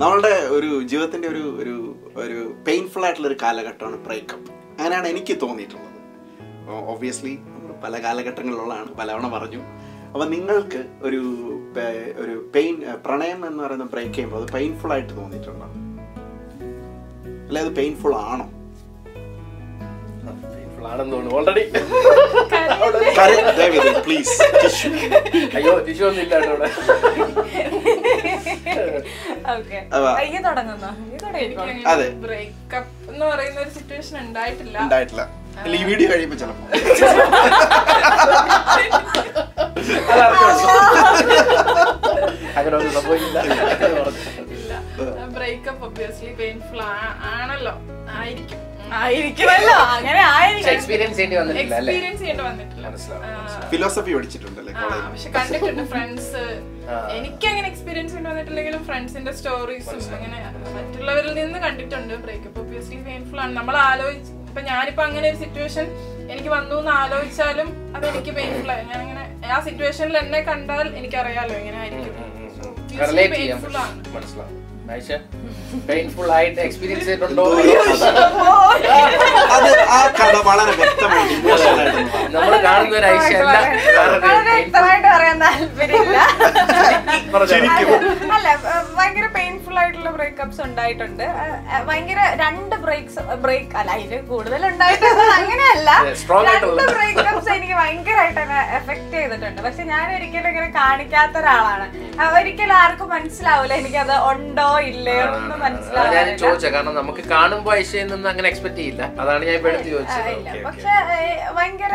നമ്മളുടെ 0.00 0.28
ഒരു 0.28 0.82
ജീവിതത്തിന്റെ 0.82 1.28
ഒരു 1.28 1.42
ഒരു 1.62 1.74
ഒരു 2.20 2.54
പെയിൻഫുൾ 2.66 3.04
ആയിട്ടുള്ള 3.04 3.28
ഒരു 3.28 3.36
കാലഘട്ടമാണ് 3.42 3.96
ബ്രേക്കപ്പ് 3.96 4.50
അങ്ങനെയാണ് 4.52 5.08
എനിക്ക് 5.08 5.34
തോന്നിയിട്ടുള്ളത്. 5.42 5.88
ഒബ്വിയസ്ലി 6.92 7.38
പല 7.84 7.98
കാലഘട്ടങ്ങളിലുള്ളതാണ് 8.04 8.94
പലവണ 9.00 9.28
പറഞ്ഞു. 9.28 9.60
അപ്പം 10.12 10.30
നിങ്ങൾക്ക് 10.30 10.80
ഒരു 11.02 11.20
ഒരു 12.16 12.34
പെയിൻ 12.54 12.74
പ്രണയം 13.06 13.46
എന്ന് 13.46 13.62
പറയുന്ന 13.62 13.84
ബ്രേക്ക് 13.84 14.14
ചെയ്യുമ്പോൾ 14.14 14.42
അത് 14.42 14.52
പെയിൻഫുൾ 14.52 14.92
ആയിട്ട് 14.92 15.12
തോന്നിയിട്ടുണ്ടോ? 15.16 15.68
അല്ലെ 17.48 17.60
അത് 17.60 17.72
പെയിൻഫുൾ 17.76 18.14
ആണോ? 18.14 18.48
Painful 20.52 20.84
ആണെന്ന് 20.92 21.12
തോന്നുന്നു. 21.14 21.36
ഓൾറെഡി 21.38 21.64
പ്ലീസ് 24.06 24.36
അയ്യോ 25.56 25.78
ടിഷ്യൂ 25.86 26.08
ഒന്നും 26.08 26.22
ഇല്ല 26.22 26.34
അതെ. 31.86 32.08
ബ്രേക്കപ്പ് 32.24 33.12
എന്ന് 33.12 33.26
പറയുന്ന 33.26 33.60
ഒരു 33.60 33.70
സിറ്റുവേഷൻ 33.70 34.18
ഉണ്ടായിട്ടില്ല. 34.18 34.76
ഉണ്ടായിട്ടില്ല. 34.80 35.24
ഈ 35.78 35.84
വീഡിയോ 35.84 36.10
കഴിയുമ്പോൾ 36.10 36.36
ചിലപ്പോ. 36.36 36.64
അങ്ങനെ 42.56 42.76
ഒന്നും 42.76 42.92
സംഭവിക്കില്ല. 42.92 43.38
ബ്രേക്കപ്പ് 45.36 45.84
ഒബ്വിയസ്ലി 45.86 46.32
പെയിൻഫുൾ 46.40 46.80
ആണല്ലോ. 47.34 47.74
ആയിരിക്കും. 48.18 48.60
ആയിരിക്കുമല്ലോ 49.00 49.76
അങ്ങനെ 49.96 50.20
ആയിരിക്കും. 50.34 50.70
എക്സ്പീരിയൻസ് 50.72 51.16
ചെയ്യേണ്ടി 51.16 51.36
വന്നിട്ടില്ല 51.40 51.74
അല്ലേ? 51.74 51.92
എക്സ്പീരിയൻസ് 51.92 52.20
ചെയ്യേണ്ടി 52.22 52.44
വന്നിട്ടില്ല. 52.48 52.86
ഫിലോസഫി 53.72 54.12
പഠിച്ചിട്ടുണ്ടല്ലേ 54.16 54.72
പക്ഷെ 55.06 55.30
കണ്ടിട്ടുണ്ട് 55.36 55.82
ഫ്രണ്ട്സ് 55.92 56.42
എനിക്ക് 57.18 57.46
അങ്ങനെ 57.52 57.66
എക്സ്പീരിയൻസ് 57.72 58.14
വന്നിട്ടില്ലെങ്കിലും 58.28 58.82
ഫ്രണ്ട്സിന്റെ 58.88 59.32
സ്റ്റോറീസും 59.38 60.00
അങ്ങനെ 60.18 60.38
മറ്റുള്ളവരിൽ 60.76 61.34
നിന്ന് 61.40 61.58
കണ്ടിട്ടുണ്ട്. 61.66 62.14
ബ്രേക്കപ്പ് 62.24 62.60
ഒബ്വിയസ്ലി 62.64 62.98
പെയിൻഫുൾ 63.08 63.40
ആണ്. 63.44 63.52
നമ്മൾ 63.60 63.76
ആലോചിച്ച് 63.90 64.32
ഇപ്പൊ 64.48 64.62
ഞാനിപ്പോ 64.70 65.02
അങ്ങനെ 65.08 65.26
ഒരു 65.32 65.38
സിറ്റുവേഷൻ 65.44 65.86
എനിക്ക് 66.32 66.50
വന്നു 66.56 66.76
എന്ന് 66.80 66.92
ആലോചിച്ചാലും 67.02 67.68
അത് 67.96 68.04
എനിക്ക് 68.10 68.32
പെയിൻഫുൾ 68.38 68.70
ആയി 68.74 68.84
ഞാൻ 68.90 69.00
അങ്ങനെ 69.04 69.22
ആ 69.54 69.60
സിറ്റുവേഷനിൽ 69.68 70.16
എന്നെ 70.22 70.40
കണ്ടാൽ 70.50 70.86
എനിക്കറിയാലോ 71.00 71.54
എങ്ങനെ 71.60 71.78
ആയിരിക്കും. 71.82 72.14
പെയിൻഫുൾ 73.34 73.76
ആണ്. 73.84 73.96
മനസ്സിലാവും 74.14 74.58
പെയിൻഫുൾ 75.88 76.28
ആയിട്ട് 76.36 76.60
എക്സ്പീരിയൻസ് 76.66 77.06
ചെയ്തിട്ടുണ്ടോ? 77.08 77.44
അത് 79.56 79.70
ആ 79.96 80.00
കഥ 80.18 80.36
വളരെ 80.48 80.72
വ്യക്തമായിട്ട് 80.80 81.36
നമ്മൾ 82.34 82.54
കാണുന്ന 82.66 82.94
ഒരു 83.00 83.06
ഐഷ 83.14 83.28
അല്ല 83.42 83.56
വളരെ 84.26 84.52
വ്യക്തമായിട്ട് 84.58 85.08
പറയാൻ 85.14 85.38
താല്പര്യമില്ല. 85.44 86.18
അല്ല 88.36 88.48
ഭയങ്കര 88.98 89.26
പെയിൻഫുൾ 89.36 89.76
ആയിട്ടുള്ള 89.82 90.10
ബ്രേക്കപ്സ് 90.18 90.60
ഉണ്ടായിട്ടുണ്ട്. 90.66 91.26
ഭയങ്കര 91.88 92.20
രണ്ട് 92.42 92.74
ബ്രേക്സ് 92.84 93.20
ബ്രേക്ക് 93.44 93.74
അല്ല 93.80 93.90
അതിൽ 93.98 94.22
കൂടുതൽ 94.32 94.60
ഉണ്ടായിട്ടുണ്ട് 94.72 95.24
അങ്ങനെയല്ല. 95.38 95.90
രണ്ട് 96.50 96.82
ബ്രേക്കപ്സ് 96.96 97.50
എനിക്ക് 97.56 97.76
എന്നെ 97.82 98.11
എഫക്ട് 98.78 99.14
ചെയ്തിട്ടുണ്ട്. 99.16 99.60
പക്ഷെ 99.66 99.82
ഞാൻ 99.92 100.06
ഒരിക്കലും 100.16 100.48
ഇങ്ങനെ 100.52 100.68
കാണിക്കാത്ത 100.80 101.34
ഒരാളാണ്. 101.42 101.86
ഒരിക്കലും 102.40 102.76
ആർക്കും 102.82 103.08
മനസ്സിലാവില്ല 103.16 103.74
എനിക്കത് 103.82 104.14
ഉണ്ടോ 104.32 104.68
ഇല്ലയോ 104.90 105.24
ഒന്നും 105.36 105.56
ഞാൻ 105.56 105.64
മനസ്സിലാവില്ല 105.66 106.36
ചോദിച്ചത് 106.44 106.72
കാരണം 106.76 106.94
നമുക്ക് 107.00 107.24
കാണുമ്പോൾ 107.34 107.76
നിന്ന് 108.12 108.30
അങ്ങനെ 108.34 108.48
എക്സ്പെക്ട് 108.52 108.78
ചെയ്യില്ല. 108.82 109.02
അതാണ് 109.22 109.42
ഞാൻ 109.48 109.56
ഇപ്പൊ 109.60 109.70
എടുത്ത് 109.72 109.88
ചോദിച്ചത്. 109.96 110.30
ഇല്ല. 110.36 110.48
Okay, 110.50 110.58
okay. 110.58 110.66
പക്ഷെ 110.68 110.94
ഭയങ്കര 111.58 111.94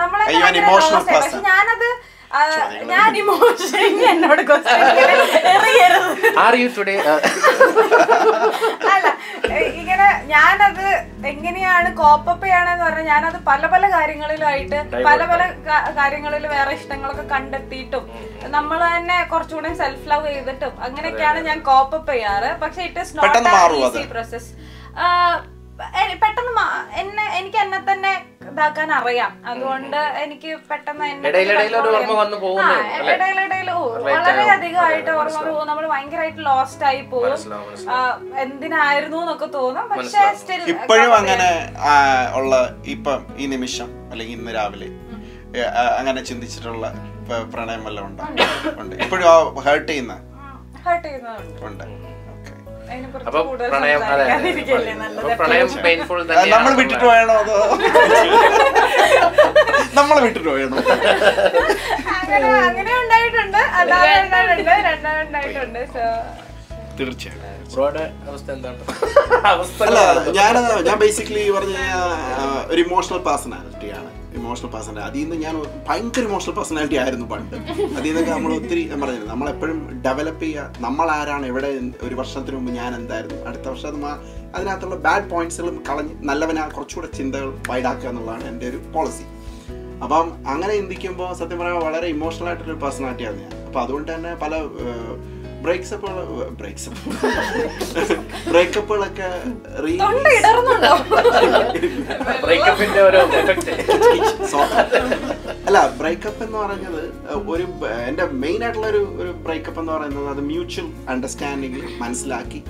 നമ്മളെ 0.00 0.24
an 0.48 0.56
emotional 0.62 1.04
പക്ഷെ 1.12 1.38
ഞാനത് 1.50 1.88
ഞാൻ 2.86 3.10
ഇമോഷൻ 3.16 3.82
എന്നോട് 4.06 4.42
you 6.56 6.68
today? 6.70 6.96
Uh, 7.04 7.18
അല്ല 8.94 9.08
ഇങ്ങനെ 9.74 10.06
ഞാനത് 10.26 10.86
എങ്ങനെയാണ് 11.26 11.88
കോപ്പപ്പ് 11.96 12.44
ചെയ്യണെന്ന് 12.44 12.84
പറഞ്ഞാൽ 12.84 13.06
ഞാനത് 13.10 13.38
പല 13.46 13.66
പല 13.66 13.84
കാര്യങ്ങളിലായിട്ട് 13.90 14.78
പല 15.06 15.20
പല 15.24 15.42
കാര്യങ്ങളിൽ 15.96 16.44
വേറെ 16.46 16.72
ഇഷ്ടങ്ങളൊക്കെ 16.74 17.26
കണ്ടെത്തിയിട്ടും. 17.34 18.04
നമ്മൾ 18.48 18.78
തന്നെ 18.88 19.18
കുറച്ചുകൂടെ 19.24 19.72
സെൽഫ് 19.74 20.08
ലവ് 20.12 20.28
ചെയ്തിട്ടും 20.28 20.72
അങ്ങനെയൊക്കെയാണ് 20.86 21.40
ഞാൻ 21.48 21.60
കോപ്പപ്പ് 21.62 22.12
ചെയ്യാറ്. 22.12 22.50
പക്ഷെ 22.62 22.82
ഇറ്റ് 22.82 23.00
ഇസ് 23.00 23.16
നോട്ട് 23.18 23.38
ഈസി 23.82 24.00
അത്? 24.00 24.08
പ്രോസസ് 24.08 24.50
പെട്ടെന്ന് 26.20 26.52
മാ- 26.52 26.70
എന്നെ 27.00 27.24
എനിക്ക് 27.38 27.58
എന്നെ 27.58 27.80
തന്നെ 27.88 28.12
ഇതാക്കാൻ 28.54 28.88
അറിയാം. 28.98 29.32
അതുകൊണ്ട് 29.50 30.00
എനിക്ക് 30.24 30.50
പെട്ടെന്ന് 30.70 31.06
ഇടയിലിടയിൽ 31.28 31.74
വളരെയധികം 34.16 34.80
ആയിട്ട് 34.84 35.10
ഓർമ്മ 35.10 35.38
പോകും 35.48 35.66
നമ്മൾ 35.70 35.84
ഭയങ്കരമായിട്ട് 35.92 36.42
ലോസ്റ്റ് 36.48 36.84
ആയി 36.90 37.02
പോകും. 37.12 37.38
എന്തിനായിരുന്നു 38.44 39.18
എന്നൊക്കെ 39.24 39.48
തോന്നും. 39.56 39.86
പക്ഷെ 39.92 40.22
സ്റ്റിൽ 40.40 40.62
ഇപ്പോഴും 40.74 41.12
അങ്ങനെ 41.20 41.48
ഉള്ള 42.40 42.54
ഇപ്പം 42.94 43.22
ഈ 43.38 43.46
നിമിഷം 43.54 43.90
അല്ലെങ്കിൽ 44.12 44.36
ഇന്ന് 44.38 44.54
രാവിലെ 44.58 44.90
അങ്ങനെ 45.98 46.20
ചിന്തിച്ചിട്ടുള്ള 46.30 46.86
പ്രണയം 47.52 47.84
വല്ലതും 47.88 48.06
ഉണ്ടോ? 48.08 48.24
ഉണ്ട്. 48.82 48.94
ഇപ്പോഴും 49.04 49.26
ഹേർട്ട് 49.66 49.90
ചെയ്യുന്ന? 49.92 50.14
ഹേർട്ട് 50.86 51.06
ചെയ്യുന്നുണ്ട് 51.08 51.84
അപ്പൊ 53.26 53.40
പ്രണയം 53.64 54.02
അതെ, 54.06 54.24
പ്രണയം 55.38 55.68
പെയിൻഫുൾ 55.84 56.20
നമ്മൾ 56.52 56.72
വിട്ടിട്ട് 56.80 57.06
വേണോ 57.06 57.34
അതോ? 57.42 57.58
നമ്മൾ 59.94 60.16
വിട്ടിട്ട് 60.20 60.50
വേണോ 60.50 60.76
അങ്ങനെ 62.14 62.48
അങ്ങനെ 62.60 62.92
ഉണ്ടായിട്ടുണ്ട്. 63.00 63.60
ഉണ്ടായിട്ടുണ്ട് 65.22 65.80
സോ 65.94 66.04
തീർച്ചയായും 66.98 67.40
ബ്രോയുടെ 67.72 68.02
അവസ്ഥ 68.28 68.48
എന്താണ്? 68.52 68.80
അവസ്ഥ 69.48 69.80
അല്ല 69.86 70.00
ഞാൻ 70.36 70.54
ഞാൻ 70.84 70.96
ബേസിക്കലി 71.00 71.44
പറഞ്ഞു 71.50 71.76
കഴിഞ്ഞാൽ 71.76 72.04
ഒരു 72.72 72.80
ഇമോഷണൽ 72.84 73.20
പേഴ്സണാലിറ്റിയാണ് 73.26 74.10
ഇമോഷണൽ 74.44 74.70
പേഴ്സണാലിറ്റി 74.72 75.04
അതിൽ 75.08 75.22
നിന്ന് 75.24 75.36
ഞാൻ 75.42 75.54
ഭയങ്കര 75.88 76.24
ഇമോഷണൽ 76.24 76.54
പേഴ്സണാലിറ്റി 76.56 76.98
ആയിരുന്നു 77.02 77.26
പണ്ട്. 77.30 77.56
അതിൽ 77.92 78.08
നിന്നൊക്കെ 78.08 78.32
നമ്മൾ 78.32 78.52
ഒത്തിരി 78.58 78.82
ഞാൻ 78.84 78.98
പറഞ്ഞിരുന്നു 79.02 79.30
നമ്മളെപ്പോഴും 79.30 79.78
ഡെവലപ്പ് 80.06 80.44
ചെയ്യുക 80.44 80.84
നമ്മൾ 80.86 81.08
ആരാണ് 81.10 81.46
എവിടെ 81.50 81.70
ഒരു 82.02 82.14
വർഷത്തിന് 82.14 82.56
മുമ്പ് 82.58 82.72
ഞാൻ 82.72 82.90
എന്തായിരുന്നു 83.00 83.38
അടുത്ത 83.48 83.66
വർഷം 83.68 83.88
അത് 83.88 84.00
അതിനകത്തുള്ള 84.56 84.96
ബാഡ് 85.04 85.26
പോയിന്റ്സുകളും 85.30 85.76
കളഞ്ഞ് 85.88 86.14
നല്ലവനാ 86.24 86.64
കുറച്ചുകൂടെ 86.74 87.08
ചിന്തകൾ 87.16 87.48
വൈഡാക്കുക 87.68 88.08
എന്നുള്ളതാണ് 88.08 88.44
എന്റെ 88.48 88.66
ഒരു 88.70 88.80
പോളിസി 88.94 89.24
അപ്പം 90.04 90.26
അങ്ങനെ 90.46 90.72
ചിന്തിക്കുമ്പോൾ 90.74 91.28
സത്യം 91.38 91.58
പറയാൻ 91.60 91.78
വളരെ 91.84 92.06
ഇമോഷണൽ 92.14 92.48
ആയിട്ടൊരു 92.48 92.78
പേഴ്സണാലിറ്റിയാണ് 92.82 93.38
ഞാൻ. 93.42 93.52
അപ്പം 93.66 93.80
അതുകൊണ്ട് 93.82 94.10
തന്നെ 94.12 94.32
പല 94.36 94.54
ബ്രേക്സപ്പ് 95.64 97.00
ബ്രേക്കപ്പുകളൊക്കെ 98.50 99.28
അല്ല 105.66 105.86
ബ്രേക്കപ്പ് 105.98 106.44
എന്ന് 106.44 106.58
പറഞ്ഞത് 106.58 107.02
ഒരു 107.48 107.62
എന്റെ 107.62 107.98
എന്റെ 108.08 108.24
മെയിൻ 108.24 108.62
ആയിട്ടുള്ള 108.64 108.86
ഒരു 108.86 109.02
ഒരു 109.20 109.30
ബ്രേക്കപ്പ് 109.46 109.80
എന്ന് 109.80 109.92
പറയുന്നത് 109.92 110.28
അത് 110.28 110.40
മ്യൂച്വൽ 110.40 110.88
അണ്ടർസ്റ്റാൻഡിങ്ങിൽ 111.08 111.84
മനസ്സിലാക്കി 111.98 112.62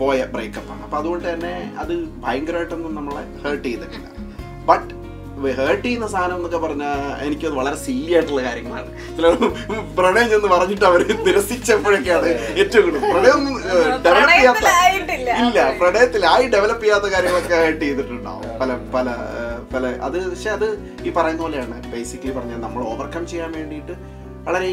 പോയ 0.00 0.24
ബ്രേക്കപ്പാണ്. 0.24 0.82
അപ്പം 0.82 0.98
അതുകൊണ്ട് 0.98 1.34
തന്നെ 1.34 1.72
അത് 1.78 1.92
ഭയങ്കരമായിട്ടൊന്നും 2.24 2.94
നമ്മളെ 2.94 3.22
ഹേർട്ട് 3.44 3.68
ചെയ്തിട്ടില്ല. 3.68 4.08
ബട്ട് 4.66 4.90
ഹേർട്ട് 5.58 5.84
ചെയ്യുന്ന 5.86 6.06
സാധനം 6.14 6.36
എന്നൊക്കെ 6.38 6.60
പറഞ്ഞാൽ 6.64 6.98
എനിക്കത് 7.26 7.54
വളരെ 7.60 7.78
സില്ലി 7.84 8.12
ആയിട്ടുള്ള 8.16 8.42
കാര്യങ്ങളാണ്. 8.46 8.90
ചില 9.16 9.26
പ്രണയം 9.98 10.28
ചെന്ന് 10.32 10.50
പറഞ്ഞിട്ട് 10.54 10.86
അവർ 10.90 11.00
നിരസിച്ചപ്പോഴൊക്കെയാണ് 11.26 12.28
ഏറ്റവും 12.62 12.84
കൂടുതൽ. 12.86 13.06
പ്രണയം 13.14 13.40
ഡെവലപ്പ് 14.06 14.32
ചെയ്യാത്ത 14.32 14.66
ഇല്ല 15.14 15.30
ഇല്ല 15.44 15.60
പ്രണയത്തിലായി 15.80 16.46
ഡെവലപ്പ് 16.54 16.84
ചെയ്യാത്ത 16.84 17.08
കാര്യങ്ങളൊക്കെ 17.14 17.56
ഹേർട്ട് 17.62 17.82
ചെയ്തിട്ടുണ്ടാവും. 17.84 18.44
പല 18.60 18.70
പല 18.94 19.08
പല 19.72 19.86
അത് 20.08 20.18
പക്ഷെ 20.30 20.50
അത് 20.56 20.68
ഈ 21.06 21.12
പറയുന്ന 21.18 21.42
പോലെയാണ്. 21.42 21.76
ബേസിക്കലി 21.94 22.34
പറഞ്ഞാൽ 22.38 22.60
നമ്മൾ 22.66 22.82
ഓവർകം 22.92 23.24
ചെയ്യാൻ 23.32 23.50
വേണ്ടിയിട്ട് 23.58 23.96
വളരെ 24.46 24.68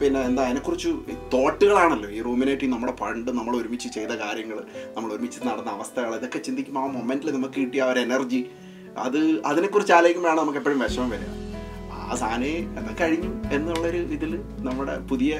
പിന്നെ 0.00 0.18
എന്താ 0.28 0.42
അതിനെക്കുറിച്ച് 0.48 0.90
തോട്ടുകളാണല്ലോ 1.32 2.08
ഈ 2.16 2.20
റൂമിനേറ്റി 2.28 2.66
നമ്മുടെ 2.66 2.94
പണ്ട് 3.00 3.30
നമ്മൾ 3.38 3.54
ഒരുമിച്ച് 3.60 3.88
ചെയ്ത 3.96 4.12
കാര്യങ്ങൾ 4.22 4.58
നമ്മൾ 4.96 5.08
ഒരുമിച്ച് 5.14 5.40
നടന്ന 5.48 5.70
അവസ്ഥകൾ 5.70 6.12
ഇതൊക്കെ 6.18 6.40
ചിന്തിക്കുമ്പോൾ 6.46 6.84
ആ 6.84 6.92
മൊമെന്റിൽ 6.94 7.30
നമുക്ക് 7.36 7.58
കിട്ടിയ 7.62 7.82
ആ 7.86 7.90
ഒരു 7.92 8.00
എനർജി 8.00 8.40
അത് 9.06 9.20
അതിനെക്കുറിച്ച് 9.50 9.92
ആലോചിക്കുമ്പോഴാണ് 9.98 10.40
നമുക്ക് 10.40 10.58
എപ്പോഴും 10.60 10.80
വിഷമം 10.84 11.10
വരിക. 11.14 11.30
ആ 11.92 12.14
സാധനം 12.20 12.46
എന്നാൽ 12.78 12.94
കഴിഞ്ഞു 13.02 13.30
എന്നുള്ളൊരു 13.56 14.00
ഇതിൽ 14.16 14.32
നമ്മുടെ 14.68 14.94
പുതിയ 15.10 15.34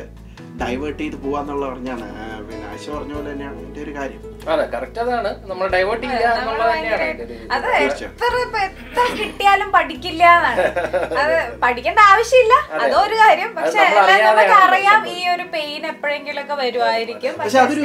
ഡൈവേർട്ട് 0.61 1.01
ചെയ്ത് 1.03 1.17
പോവാന്നുള്ള 1.23 1.65
പറഞ്ഞാണ്. 1.71 2.07
പിന്നെ 2.49 2.67
ആശ 2.73 2.85
പറഞ്ഞ 2.95 3.13
പോലെ 3.17 3.29
തന്നെയാണ് 3.31 3.59
എന്റെ 3.67 3.81
ഒരു 3.85 3.93
കാര്യം. 3.97 4.21
അതെ 4.53 4.65
കറക്റ്റ് 4.75 5.01
അതാണ്. 5.05 5.31
നമ്മൾ 5.51 5.67
ഡൈവേർട്ട് 5.75 6.05
ചെയ്യുക 6.07 6.29
എന്നുള്ളത് 6.41 6.73
അത് 7.57 7.69
എത്ര 7.85 8.33
എത്ര 8.67 9.07
കിട്ടിയാലും 9.21 9.71
പഠിക്കില്ല 9.77 10.25
അത് 11.23 11.35
പഠിക്കേണ്ട 11.65 12.01
ആവശ്യമില്ല. 12.13 12.55
അതൊരു 12.85 13.17
കാര്യം. 13.23 13.51
പക്ഷെ 13.59 13.85
നമുക്ക് 14.29 14.57
അറിയാം 14.67 15.09
ഈ 15.17 15.19
ഒരു 15.35 15.47
പെയിൻ 15.57 15.83
എപ്പോഴെങ്കിലും 15.93 16.43
ഒക്കെ 16.45 16.57
വരുമായിരിക്കും. 16.63 17.35
പക്ഷെ 17.43 17.61
അതൊരു 17.65 17.83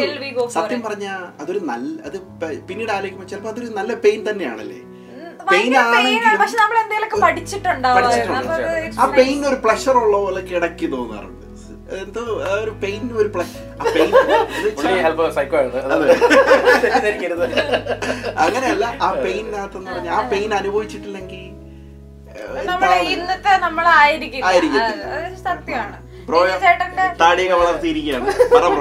സത്യം. 0.57 0.83
പറഞ്ഞ 0.89 1.07
അതൊരു 1.43 1.61
നല്ല 1.71 1.89
അത് 2.09 2.17
പിന്നീട് 2.69 2.93
ആലോചിക്കുമ്പോൾ 2.97 3.31
ചിലപ്പോൾ 3.33 3.51
അതൊരു 3.53 3.71
നല്ല 3.79 3.93
പെയിൻ 4.05 4.21
തന്നെയാണല്ലേ? 4.29 4.79
പെയിൻ 5.51 5.73
ആണ്. 5.77 5.89
ആണെങ്കിലും 5.91 6.39
പക്ഷെ 6.41 6.57
നമ്മൾ 6.61 6.77
എന്തെങ്കിലുമൊക്കെ 6.81 7.19
പഠിച്ചിട്ടുണ്ടാവും. 7.25 8.07
ആ. 8.99 9.05
പെയിൻ 9.17 9.39
ഒരു 9.49 9.57
പ്ലഷർ 9.65 9.97
ഉള്ള 10.03 10.15
പോലെ 10.23 10.41
കിടക്കി 10.49 10.87
തോന്നാറുണ്ട്. 10.93 11.35
എന്തോ 11.99 12.23
ആ 12.47 12.53
ഒരു 12.63 12.73
പെയിൻ 12.81 13.03
ഒരു 13.21 13.29
പ്ലേ 13.35 13.43
ആ 13.73 13.85
പെയിൻ 13.95 14.11
പുള്ളി 14.77 14.97
ഹെൽപ്പ് 15.05 15.29
സൈക്കോ 15.37 15.57
ആണ്. 15.61 15.69
തെറ്റിദ്ധരിക്കരുത്. 16.81 17.45
അങ്ങനെയല്ല 18.43 18.85
ആ 19.01 19.09
പെയിനകത്തെന്ന് 19.23 19.91
പറഞ്ഞാൽ 19.93 20.13
ആ 20.17 20.23
പെയിൻ 20.33 20.51
അനുഭവിച്ചിട്ടില്ലെങ്കിൽ 20.59 21.45
ഇന്നത്തെ 23.13 23.53
നമ്മളായിരിക്കും 23.63 24.43
സത്യമാണ്. 25.43 25.97
താടിയൊക്കെ 27.21 27.55
വളർത്തിയിരിക്കുകയാണ്. 27.61 28.25
പറ 28.53 28.63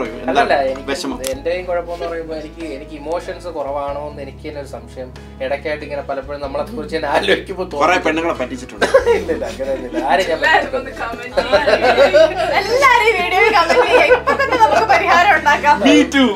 എനിക്ക് 0.68 1.30
എന്റെയും 1.34 1.64
കുഴപ്പമെന്ന് 1.68 2.06
പറയുമ്പോൾ 2.06 2.36
എനിക്ക് 2.40 2.64
എനിക്ക് 2.76 2.94
ഇമോഷൻസ് 3.00 3.48
കുറവാണോ 3.56 4.02
എന്ന് 4.10 4.22
എനിക്ക് 4.26 4.44
തന്നെ 4.46 4.60
ഒരു 4.64 4.70
സംശയം. 4.74 5.08
ഇടയ്ക്കായിട്ട് 5.44 5.84
ഇങ്ങനെ 5.86 6.04
പലപ്പോഴും 6.10 6.40
നമ്മളെ 6.44 6.64
കുറിച്ച് 6.70 6.96
തന്നെ 6.96 7.08
ആലോചിക്കുമ്പോൾ 7.14 7.66
കുറെ 7.82 7.96
പെണ്ണുങ്ങളെ 8.06 8.36
പറ്റിച്ചിട്ടുണ്ട്. 8.40 8.86
ഇല്ല 9.20 9.30
ഇല്ല 9.36 9.46
ഞാൻ 9.94 10.64
comment 10.66 10.88
എല്ലാരും 12.60 13.08
കമന്റ് 13.56 13.88
ചെയ്യാം. 13.88 14.08
ഇപ്പൊ 14.18 14.32
തന്നെ 14.42 14.56
നമുക്ക് 14.64 14.86
പരിഹാരം 14.92 15.32
ഉണ്ടാക്കാം. 15.38 15.76
Me 15.86 15.96
too. 16.14 16.28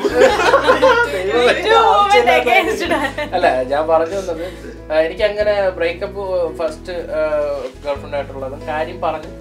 Two 1.65 1.79
women 1.91 2.27
against 2.39 2.83
man. 2.93 3.09
അല്ല 3.35 3.47
ഞാൻ 3.71 3.83
പറഞ്ഞു 3.91 4.17
വന്നത് 4.21 4.45
ആ, 4.83 4.95
എനിക്ക് 5.05 5.23
അങ്ങനെ 5.27 5.53
ബ്രേക്കപ്പ് 5.77 6.23
ഫസ്റ്റ് 6.59 6.93
ഗേൾഫ്രണ്ട് 7.83 8.15
ആയിട്ടുള്ളതും 8.17 8.61
കാര്യം 8.69 8.97
പറഞ്ഞു. 9.05 9.31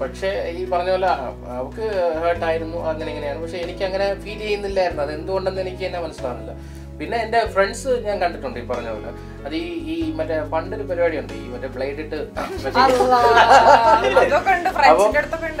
പക്ഷേ 0.00 0.30
ഈ 0.58 0.70
പറഞ്ഞ 0.70 0.90
പോലെ 0.90 1.06
അവക്ക് 1.06 1.48
അവൾക്ക് 1.58 1.86
ഹേർട്ടായിരുന്നു 2.22 2.78
അങ്ങനെ 2.90 3.10
ഇങ്ങനെയാണ്. 3.10 3.40
പക്ഷെ 3.42 3.58
എനിക്ക് 3.58 3.84
അങ്ങനെ 3.84 4.14
ഫീൽ 4.14 4.38
ചെയ്യുന്നില്ലായിരുന്നു. 4.38 5.02
അത് 5.02 5.12
എന്തുകൊണ്ടെന്ന് 5.14 5.60
എനിക്ക് 5.60 5.86
തന്നെ 5.86 6.00
മനസ്സിലാവുന്നില്ല. 6.00 6.54
പിന്നെ 6.98 7.16
എന്റെ 7.24 7.46
ഫ്രണ്ട്സ് 7.46 7.88
ഞാൻ 8.06 8.20
കണ്ടിട്ടുണ്ട് 8.20 8.58
ഈ 8.58 8.62
പറഞ്ഞ 8.62 8.88
പോലെ. 8.88 9.10
അത് 9.46 9.54
ഈ 9.54 9.62
ഈ 9.94 10.12
മറ്റേ 10.18 10.40
പണ്ടൊരു 10.52 10.82
പരിപാടിയുണ്ട്. 10.82 11.32
ഈ 11.34 11.46
മറ്റേ 11.52 11.68
ബ്ലേഡ് 11.76 12.00
ഇട്ട് 12.04 12.18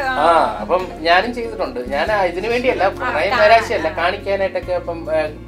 ആ. 0.08 0.32
അപ്പം 0.62 0.82
ഞാനും 1.00 1.34
ചെയ്തിട്ടുണ്ട്. 1.34 1.80
ഞാൻ 1.94 2.12
ഇതിനു 2.26 2.48
വേണ്ടിയല്ല 2.48 2.88
പ്രണയം 2.88 3.34
നിരാശയല്ല 3.42 3.88
കാണിക്കാനായിട്ടൊക്കെ 4.00 4.72
അപ്പം 4.72 5.00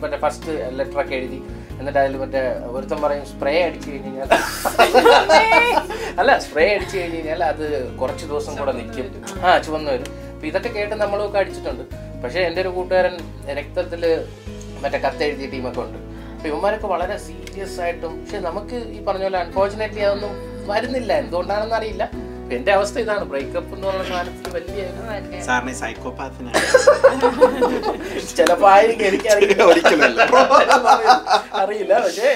മറ്റേ 0.03 0.17
ഫസ്റ്റ് 0.17 0.53
ലെറ്റർ 0.79 1.01
ഒക്കെ 1.01 1.15
എഴുതി. 1.15 1.41
എന്നിട്ട് 1.79 1.99
അതിൽ 2.03 2.15
മറ്റേ 2.23 2.41
ഒരുത്തം 2.75 2.99
പറയും 3.05 3.25
സ്പ്രേ 3.33 3.55
അടിച്ചു 3.69 3.89
കഴിഞ്ഞാൽ 3.91 4.29
അല്ല 6.21 6.33
സ്പ്രേ 6.45 6.65
അടിച്ചു 6.75 6.97
കഴിഞ്ഞ് 6.99 7.17
കഴിഞ്ഞാൽ 7.19 7.41
അത് 7.53 7.65
കുറച്ച് 8.01 8.25
ദിവസം 8.31 8.53
കൂടെ 8.59 8.73
നിൽക്കും. 8.81 9.07
ആ 9.47 9.59
ചുവന്നു 9.67 9.91
വരും. 9.95 10.09
അപ്പൊ 10.35 10.47
ഇതൊക്കെ 10.51 10.71
കേട്ട് 10.77 10.95
നമ്മളൊക്കെ 10.95 11.39
അടിച്ചിട്ടുണ്ട്. 11.43 11.85
പക്ഷെ 12.23 12.41
എന്റെ 12.49 12.61
ഒരു 12.65 12.71
കൂട്ടുകാരൻ 12.77 13.15
രക്തത്തിൽ 13.59 14.03
മറ്റേ 14.83 14.99
കത്തെഴുതിയ 15.07 15.47
ടീമൊക്കെ 15.55 15.81
ഉണ്ട്. 15.87 15.99
അപ്പൊ 16.37 16.47
ഇവന്മാരൊക്കെ 16.51 16.89
വളരെ 16.95 17.17
സീരിയസ് 17.27 17.79
ആയിട്ടും 17.85 18.15
പക്ഷെ 18.21 18.41
നമുക്ക് 18.49 18.77
ഈ 18.97 18.99
പറഞ്ഞ 19.09 19.25
പോലെ 19.29 19.39
അൺഫോർച്ചുനേറ്റ്ലി 19.45 20.03
അതൊന്നും 20.09 20.35
വരുന്നില്ല. 20.71 21.13
എന്തുകൊണ്ടാണെന്ന് 21.23 21.77
അറിയില്ല. 21.81 22.05
എന്റെ 22.53 22.73
അവസ്ഥ 22.73 22.99
ഇതാണ്. 23.01 23.25
ബ്രേക്കപ്പ് 23.31 23.75
എന്ന് 23.75 23.87
പറഞ്ഞ 23.87 24.03
സാധനത്തിൽ 24.09 24.51
വലിയ 24.55 25.43
സാറിനെ 25.47 25.73
സൈക്കോപാത്തിനാണ് 25.81 26.61
ചിലപ്പോ 28.31 28.67
ആയിരിക്കും 28.73 29.07
എനിക്ക് 29.07 29.29
അറിയില്ല 29.29 30.25
അറിയില്ല. 31.63 31.95
പക്ഷേ 32.05 32.31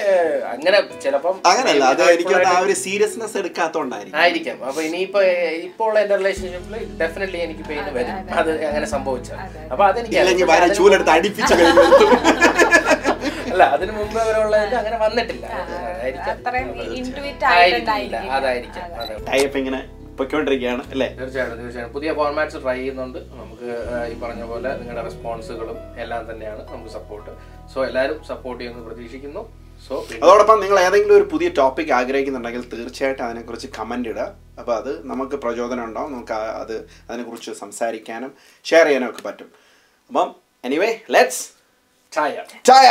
അങ്ങനെ 0.53 0.77
ചിലപ്പം 1.03 1.35
അങ്ങനല്ല. 1.51 1.83
അത് 1.93 2.03
എനിക്ക് 2.15 2.35
ആ 2.47 2.59
ഒരു 2.59 2.73
സീരിയസ്നെസ് 2.83 3.37
എടുക്കാത്തോണ്ടായിരിക്കും. 3.41 4.19
ആയിരിക്കാം. 4.23 4.57
അപ്പൊ 4.69 4.81
ഇനിയിപ്പോ 4.81 5.21
ഇപ്പോ 5.21 5.65
ഇപ്പോൾ 5.67 5.89
ഉള്ള 5.89 5.99
എന്റെ 6.03 6.15
റിലേഷൻഷിപ്പിൽ 6.21 6.85
ഡെഫിനറ്റ്ലി 7.01 7.39
എനിക്ക് 7.47 7.63
പെയിൻ 7.69 7.85
വരും. 7.97 8.15
അത് 8.39 8.51
അങ്ങനെ 8.69 8.87
സംഭവിച്ച 8.95 9.31
അപ്പൊ 9.71 9.85
അതെനിക്ക് 9.85 10.15
ചൂലെടുത്ത് 10.79 11.11
അടിപ്പിച്ചു 11.17 11.53
അല്ല 13.51 13.63
അതിന് 13.75 13.91
മുമ്പ് 13.91 14.19
അവരുള്ള 14.23 14.55
അങ്ങനെ 14.81 14.97
വന്നിട്ടില്ല. 14.97 15.45
അതായിരിക്കാം. 15.91 16.35
അതായിരിക്കാം. 18.37 18.87
പൊയ്ക്കൊണ്ടിരിക്കുകയാണ് 20.19 20.83
അല്ലേ? 20.93 21.07
തീർച്ചയായിട്ടും 21.21 21.61
തീർച്ചയായിട്ടും. 21.61 21.93
പുതിയ 21.97 22.09
ഫോർമാറ്റ്സ് 22.19 22.59
ട്രൈ 22.65 22.75
ചെയ്യുന്നുണ്ട്. 22.79 23.19
നമുക്ക് 23.39 23.69
ഈ 24.11 24.15
പറഞ്ഞ 24.23 24.43
പോലെ 24.51 24.69
നിങ്ങളുടെ 24.81 25.03
റെസ്പോൺസുകളും 25.09 25.79
എല്ലാം 26.03 26.23
തന്നെയാണ് 26.31 26.61
നമുക്ക് 26.73 26.93
സപ്പോർട്ട് 26.97 27.31
സോ 27.73 27.79
എല്ലാവരും 27.89 28.19
സപ്പോർട്ട് 28.31 28.59
ചെയ്യുമെന്ന് 28.61 28.87
പ്രതീക്ഷിക്കുന്നു. 28.89 29.43
സോ 29.87 29.95
അതോടൊപ്പം 30.23 30.57
നിങ്ങൾ 30.61 30.77
ഏതെങ്കിലും 30.85 31.15
ഒരു 31.17 31.25
പുതിയ 31.33 31.49
ടോപ്പിക് 31.59 31.91
ആഗ്രഹിക്കുന്നുണ്ടെങ്കിൽ 31.99 32.63
തീർച്ചയായിട്ടും 32.73 33.23
അതിനെക്കുറിച്ച് 33.27 33.67
കമന്റ് 33.77 34.09
ഇടുക. 34.13 34.25
അപ്പോൾ 34.59 34.73
അത് 34.79 34.91
നമുക്ക് 35.11 35.35
പ്രചോദനം 35.45 35.83
ഉണ്ടാവും. 35.89 36.11
നമുക്ക് 36.15 36.35
അത് 36.63 36.75
അതിനെക്കുറിച്ച് 37.09 37.51
സംസാരിക്കാനും 37.61 38.33
ഷെയർ 38.65 38.85
ചെയ്യാനും 38.89 39.09
ഒക്കെ 39.11 39.23
പറ്റും. 39.29 39.49
അപ്പം 40.09 40.29
എനിവേ 40.67 40.91
ലെറ്റ്സ് 41.15 41.43
ചായ 42.13 42.43
ചായ 42.69 42.89